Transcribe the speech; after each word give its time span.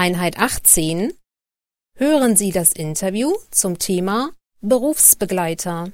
Einheit 0.00 0.38
18 0.38 1.12
Hören 1.94 2.34
Sie 2.34 2.52
das 2.52 2.72
Interview 2.72 3.34
zum 3.50 3.78
Thema 3.78 4.30
Berufsbegleiter. 4.62 5.92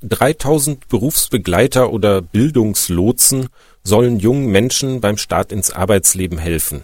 Dreitausend 0.00 0.88
Berufsbegleiter 0.88 1.92
oder 1.92 2.22
Bildungslotsen 2.22 3.48
sollen 3.84 4.18
jungen 4.18 4.46
Menschen 4.46 5.00
beim 5.00 5.18
Start 5.18 5.52
ins 5.52 5.70
Arbeitsleben 5.70 6.38
helfen. 6.38 6.82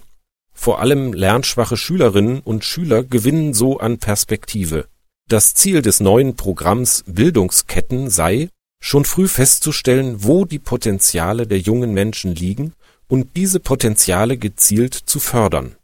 Vor 0.52 0.80
allem 0.80 1.14
lernschwache 1.14 1.76
Schülerinnen 1.78 2.40
und 2.40 2.64
Schüler 2.64 3.02
gewinnen 3.02 3.54
so 3.54 3.78
an 3.80 3.98
Perspektive. 3.98 4.86
Das 5.28 5.54
Ziel 5.54 5.80
des 5.80 6.00
neuen 6.00 6.36
Programms 6.36 7.02
Bildungsketten 7.06 8.10
sei, 8.10 8.50
schon 8.82 9.04
früh 9.04 9.28
festzustellen, 9.28 10.24
wo 10.24 10.44
die 10.44 10.58
Potenziale 10.58 11.46
der 11.46 11.58
jungen 11.58 11.92
Menschen 11.94 12.34
liegen 12.34 12.74
und 13.08 13.36
diese 13.36 13.60
Potenziale 13.60 14.36
gezielt 14.36 14.94
zu 14.94 15.18
fördern. 15.18 15.76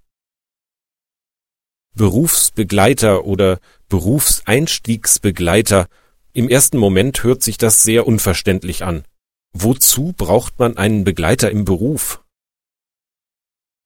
Berufsbegleiter 1.95 3.25
oder 3.25 3.59
Berufseinstiegsbegleiter 3.89 5.87
Im 6.35 6.51
ersten 6.51 6.77
Moment 6.77 7.23
hört 7.25 7.43
sich 7.43 7.57
das 7.57 7.83
sehr 7.83 8.07
unverständlich 8.07 8.85
an. 8.85 9.05
Wozu 9.59 10.13
braucht 10.15 10.59
man 10.59 10.77
einen 10.77 11.05
Begleiter 11.05 11.51
im 11.51 11.65
Beruf? 11.65 12.23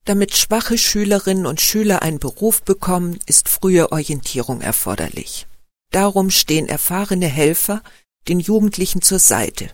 Damit 0.03 0.35
schwache 0.35 0.77
Schülerinnen 0.77 1.45
und 1.45 1.61
Schüler 1.61 2.01
einen 2.01 2.19
Beruf 2.19 2.61
bekommen, 2.63 3.19
ist 3.25 3.47
frühe 3.47 3.89
Orientierung 3.93 4.59
erforderlich. 4.59 5.47
Darum 5.91 6.29
stehen 6.29 6.67
erfahrene 6.67 7.27
Helfer 7.27 7.81
den 8.27 8.41
Jugendlichen 8.41 9.01
zur 9.01 9.19
Seite. 9.19 9.69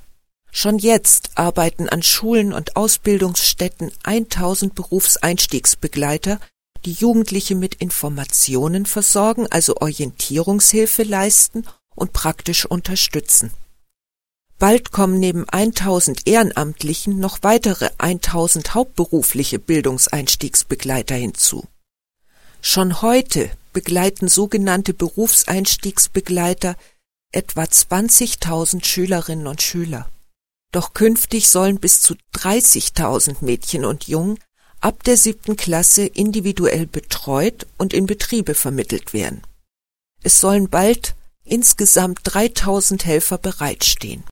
Schon 0.51 0.77
jetzt 0.77 1.31
arbeiten 1.33 1.89
an 1.89 2.03
Schulen 2.03 2.53
und 2.53 2.75
Ausbildungsstätten 2.75 3.91
1000 4.03 4.75
Berufseinstiegsbegleiter, 4.75 6.39
die 6.85 6.93
Jugendliche 6.93 7.55
mit 7.55 7.73
Informationen 7.73 8.85
versorgen, 8.85 9.47
also 9.49 9.77
Orientierungshilfe 9.77 11.01
leisten 11.01 11.65
und 11.95 12.13
praktisch 12.13 12.67
unterstützen. 12.67 13.51
Bald 14.59 14.91
kommen 14.91 15.19
neben 15.19 15.47
1000 15.47 16.25
Ehrenamtlichen 16.25 17.19
noch 17.19 17.39
weitere 17.43 17.89
1000 17.99 18.73
hauptberufliche 18.73 19.59
Bildungseinstiegsbegleiter 19.59 21.13
hinzu. 21.13 21.65
Schon 22.61 23.03
heute 23.03 23.51
begleiten 23.71 24.27
sogenannte 24.27 24.95
Berufseinstiegsbegleiter 24.95 26.75
etwa 27.31 27.63
20.000 27.63 28.83
Schülerinnen 28.83 29.45
und 29.45 29.61
Schüler. 29.61 30.09
Doch 30.71 30.93
künftig 30.93 31.49
sollen 31.49 31.79
bis 31.79 32.01
zu 32.01 32.15
30.000 32.35 33.37
Mädchen 33.41 33.85
und 33.85 34.07
Jungen 34.07 34.39
ab 34.81 35.03
der 35.03 35.17
siebten 35.17 35.55
Klasse 35.55 36.05
individuell 36.07 36.87
betreut 36.87 37.67
und 37.77 37.93
in 37.93 38.07
Betriebe 38.07 38.55
vermittelt 38.55 39.13
werden. 39.13 39.43
Es 40.23 40.39
sollen 40.39 40.67
bald 40.69 41.15
insgesamt 41.45 42.21
3000 42.23 43.05
Helfer 43.05 43.37
bereitstehen. 43.37 44.23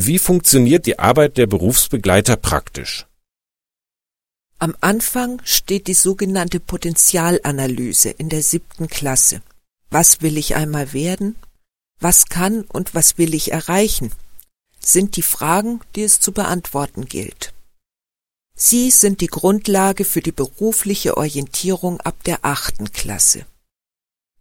Wie 0.00 0.20
funktioniert 0.20 0.86
die 0.86 1.00
Arbeit 1.00 1.38
der 1.38 1.48
Berufsbegleiter 1.48 2.36
praktisch? 2.36 3.08
Am 4.60 4.76
Anfang 4.80 5.42
steht 5.42 5.88
die 5.88 5.94
sogenannte 5.94 6.60
Potenzialanalyse 6.60 8.10
in 8.10 8.28
der 8.28 8.44
siebten 8.44 8.86
Klasse. 8.86 9.42
Was 9.90 10.22
will 10.22 10.36
ich 10.36 10.54
einmal 10.54 10.92
werden? 10.92 11.34
Was 11.98 12.26
kann 12.26 12.62
und 12.62 12.94
was 12.94 13.18
will 13.18 13.34
ich 13.34 13.50
erreichen? 13.50 14.12
Sind 14.78 15.16
die 15.16 15.22
Fragen, 15.22 15.80
die 15.96 16.04
es 16.04 16.20
zu 16.20 16.30
beantworten 16.30 17.06
gilt. 17.06 17.52
Sie 18.54 18.92
sind 18.92 19.20
die 19.20 19.26
Grundlage 19.26 20.04
für 20.04 20.20
die 20.20 20.30
berufliche 20.30 21.16
Orientierung 21.16 22.00
ab 22.02 22.22
der 22.22 22.44
achten 22.44 22.92
Klasse. 22.92 23.46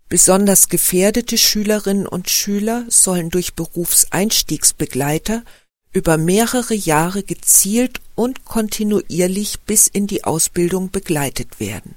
Besonders 0.10 0.70
gefährdete 0.70 1.38
Schülerinnen 1.38 2.08
und 2.08 2.30
Schüler 2.30 2.86
sollen 2.88 3.30
durch 3.30 3.56
Berufseinstiegsbegleiter 3.56 5.44
über 5.92 6.18
mehrere 6.18 6.74
Jahre 6.74 7.24
gezielt 7.24 8.00
und 8.16 8.46
kontinuierlich 8.46 9.60
bis 9.62 9.88
in 9.88 10.08
die 10.08 10.24
Ausbildung 10.24 10.92
begleitet 10.92 11.60
werden. 11.60 11.96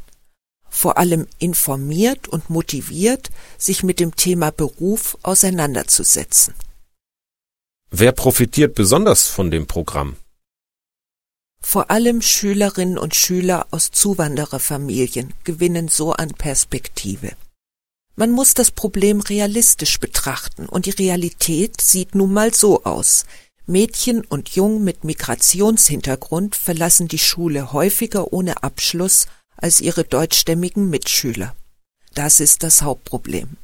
Vor 0.68 0.98
allem 0.98 1.26
informiert 1.38 2.26
und 2.28 2.50
motiviert, 2.50 3.30
sich 3.58 3.82
mit 3.82 4.00
dem 4.00 4.16
Thema 4.16 4.50
Beruf 4.50 5.16
auseinanderzusetzen. 5.22 6.54
Wer 7.90 8.12
profitiert 8.12 8.74
besonders 8.74 9.26
von 9.26 9.50
dem 9.50 9.66
Programm? 9.66 10.16
Vor 11.60 11.90
allem 11.90 12.22
Schülerinnen 12.22 12.98
und 12.98 13.14
Schüler 13.14 13.66
aus 13.70 13.90
Zuwandererfamilien 13.90 15.34
gewinnen 15.44 15.88
so 15.88 16.12
an 16.12 16.30
Perspektive. 16.30 17.32
Man 18.16 18.30
muss 18.30 18.54
das 18.54 18.70
Problem 18.70 19.20
realistisch 19.20 19.98
betrachten 19.98 20.66
und 20.66 20.86
die 20.86 20.90
Realität 20.90 21.80
sieht 21.80 22.14
nun 22.14 22.32
mal 22.32 22.52
so 22.52 22.84
aus. 22.84 23.24
Mädchen 23.66 24.24
und 24.24 24.50
Jungen 24.50 24.84
mit 24.84 25.04
Migrationshintergrund 25.04 26.56
verlassen 26.56 27.08
die 27.08 27.18
Schule 27.18 27.72
häufiger 27.72 28.32
ohne 28.32 28.62
Abschluss 28.62 29.26
als 29.56 29.80
ihre 29.80 30.04
deutschstämmigen 30.04 30.90
Mitschüler. 30.90 31.54
Das 32.14 32.40
ist 32.40 32.62
das 32.62 32.82
Hauptproblem. 32.82 33.56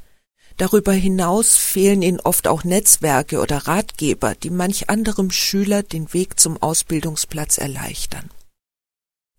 Darüber 0.58 0.92
hinaus 0.92 1.56
fehlen 1.56 2.00
ihnen 2.00 2.20
oft 2.20 2.48
auch 2.48 2.64
Netzwerke 2.64 3.40
oder 3.40 3.66
Ratgeber, 3.66 4.34
die 4.34 4.50
manch 4.50 4.88
anderem 4.88 5.30
Schüler 5.30 5.82
den 5.82 6.12
Weg 6.14 6.40
zum 6.40 6.62
Ausbildungsplatz 6.62 7.58
erleichtern. 7.58 8.30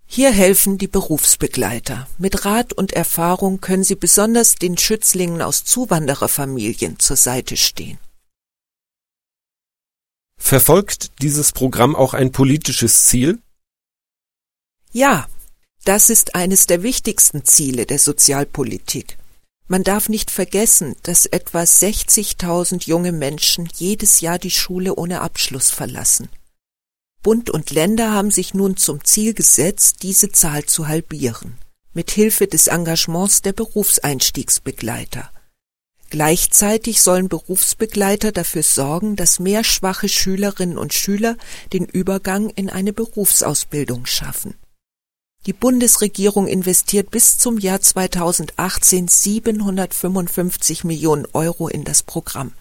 Hier 0.09 0.31
helfen 0.31 0.77
die 0.77 0.87
Berufsbegleiter. 0.87 2.07
Mit 2.17 2.45
Rat 2.45 2.73
und 2.73 2.93
Erfahrung 2.93 3.61
können 3.61 3.83
sie 3.83 3.95
besonders 3.95 4.55
den 4.55 4.77
Schützlingen 4.77 5.41
aus 5.41 5.65
Zuwandererfamilien 5.65 6.97
zur 6.97 7.17
Seite 7.17 7.57
stehen. 7.57 7.99
Verfolgt 10.39 11.21
dieses 11.21 11.51
Programm 11.51 11.95
auch 11.95 12.13
ein 12.13 12.31
politisches 12.31 13.05
Ziel? 13.05 13.39
Ja, 14.93 15.27
das 15.83 16.09
ist 16.09 16.35
eines 16.35 16.67
der 16.67 16.83
wichtigsten 16.83 17.43
Ziele 17.43 17.85
der 17.85 17.99
Sozialpolitik. 17.99 19.17
Man 19.67 19.83
darf 19.83 20.07
nicht 20.07 20.31
vergessen, 20.31 20.95
dass 21.03 21.25
etwa 21.25 21.61
60.000 21.61 22.87
junge 22.87 23.11
Menschen 23.11 23.67
jedes 23.75 24.21
Jahr 24.21 24.39
die 24.39 24.51
Schule 24.51 24.95
ohne 24.95 25.19
Abschluss 25.19 25.69
verlassen. 25.69 26.29
Bund 27.23 27.49
und 27.49 27.71
Länder 27.71 28.11
haben 28.13 28.31
sich 28.31 28.53
nun 28.53 28.77
zum 28.77 29.03
Ziel 29.03 29.33
gesetzt, 29.33 30.03
diese 30.03 30.31
Zahl 30.31 30.65
zu 30.65 30.87
halbieren, 30.87 31.57
mit 31.93 32.11
Hilfe 32.11 32.47
des 32.47 32.67
Engagements 32.67 33.41
der 33.41 33.53
Berufseinstiegsbegleiter. 33.53 35.31
Gleichzeitig 36.09 37.01
sollen 37.01 37.27
Berufsbegleiter 37.27 38.31
dafür 38.31 38.63
sorgen, 38.63 39.17
dass 39.17 39.39
mehr 39.39 39.65
schwache 39.65 40.07
Schülerinnen 40.07 40.77
und 40.77 40.93
Schüler 40.93 41.35
den 41.73 41.85
Übergang 41.85 42.49
in 42.51 42.69
eine 42.69 42.93
Berufsausbildung 42.93 44.05
schaffen. 44.05 44.55
Die 45.45 45.53
Bundesregierung 45.53 46.47
investiert 46.47 47.11
bis 47.11 47.37
zum 47.37 47.57
Jahr 47.57 47.81
2018 47.81 49.07
755 49.07 50.83
Millionen 50.85 51.25
Euro 51.33 51.67
in 51.67 51.83
das 51.83 52.03
Programm. 52.03 52.53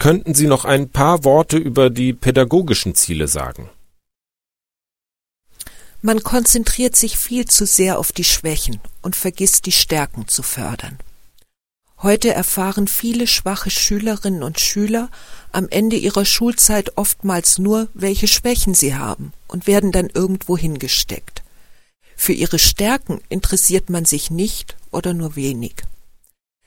Könnten 0.00 0.32
Sie 0.32 0.46
noch 0.46 0.64
ein 0.64 0.88
paar 0.88 1.24
Worte 1.24 1.58
über 1.58 1.90
die 1.90 2.14
pädagogischen 2.14 2.94
Ziele 2.94 3.28
sagen? 3.28 3.68
Man 6.00 6.22
konzentriert 6.22 6.96
sich 6.96 7.18
viel 7.18 7.44
zu 7.44 7.66
sehr 7.66 7.98
auf 7.98 8.10
die 8.10 8.24
Schwächen 8.24 8.80
und 9.02 9.14
vergisst 9.14 9.66
die 9.66 9.72
Stärken 9.72 10.26
zu 10.26 10.42
fördern. 10.42 10.98
Heute 11.98 12.32
erfahren 12.32 12.88
viele 12.88 13.26
schwache 13.26 13.68
Schülerinnen 13.68 14.42
und 14.42 14.58
Schüler 14.58 15.10
am 15.52 15.68
Ende 15.68 15.96
ihrer 15.96 16.24
Schulzeit 16.24 16.96
oftmals 16.96 17.58
nur, 17.58 17.88
welche 17.92 18.26
Schwächen 18.26 18.72
sie 18.72 18.94
haben 18.94 19.34
und 19.48 19.66
werden 19.66 19.92
dann 19.92 20.08
irgendwo 20.08 20.56
hingesteckt. 20.56 21.42
Für 22.16 22.32
ihre 22.32 22.58
Stärken 22.58 23.20
interessiert 23.28 23.90
man 23.90 24.06
sich 24.06 24.30
nicht 24.30 24.78
oder 24.92 25.12
nur 25.12 25.36
wenig. 25.36 25.74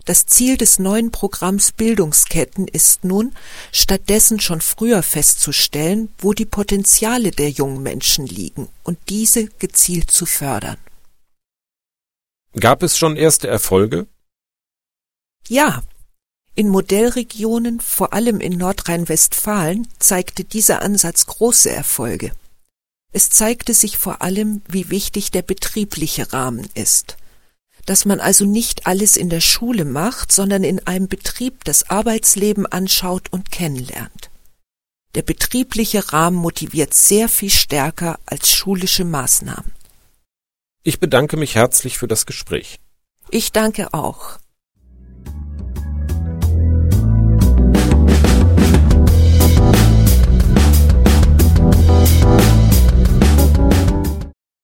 Das 0.05 0.25
Ziel 0.25 0.57
des 0.57 0.79
neuen 0.79 1.11
Programms 1.11 1.71
Bildungsketten 1.71 2.67
ist 2.67 3.05
nun, 3.05 3.33
stattdessen 3.71 4.41
schon 4.41 4.59
früher 4.59 5.01
festzustellen, 5.01 6.09
wo 6.17 6.33
die 6.33 6.45
Potenziale 6.45 7.31
der 7.31 7.49
jungen 7.49 7.81
Menschen 7.81 8.27
liegen 8.27 8.67
und 8.83 8.97
diese 9.07 9.45
gezielt 9.45 10.11
zu 10.11 10.25
fördern. 10.25 10.77
Gab 12.59 12.83
es 12.83 12.97
schon 12.97 13.15
erste 13.15 13.47
Erfolge? 13.47 14.07
Ja. 15.47 15.83
In 16.55 16.69
Modellregionen, 16.69 17.79
vor 17.79 18.13
allem 18.13 18.39
in 18.39 18.57
Nordrhein-Westfalen, 18.57 19.87
zeigte 19.97 20.43
dieser 20.43 20.83
Ansatz 20.83 21.25
große 21.25 21.71
Erfolge. 21.71 22.31
Es 23.11 23.29
zeigte 23.29 23.73
sich 23.73 23.97
vor 23.97 24.21
allem, 24.21 24.61
wie 24.67 24.89
wichtig 24.89 25.31
der 25.31 25.41
betriebliche 25.41 26.31
Rahmen 26.31 26.69
ist. 26.75 27.17
Dass 27.85 28.05
man 28.05 28.19
also 28.19 28.45
nicht 28.45 28.87
alles 28.87 29.17
in 29.17 29.29
der 29.29 29.41
Schule 29.41 29.85
macht, 29.85 30.31
sondern 30.31 30.63
in 30.63 30.85
einem 30.87 31.07
Betrieb 31.07 31.63
das 31.65 31.89
Arbeitsleben 31.89 32.65
anschaut 32.65 33.27
und 33.31 33.51
kennenlernt. 33.51 34.29
Der 35.15 35.21
betriebliche 35.21 36.11
Rahmen 36.11 36.37
motiviert 36.37 36.93
sehr 36.93 37.29
viel 37.29 37.51
stärker 37.51 38.19
als 38.25 38.51
schulische 38.51 39.05
Maßnahmen. 39.05 39.71
Ich 40.83 40.99
bedanke 40.99 41.37
mich 41.37 41.55
herzlich 41.55 41.97
für 41.97 42.07
das 42.07 42.25
Gespräch. 42.25 42.79
Ich 43.29 43.51
danke 43.51 43.93
auch. 43.93 44.39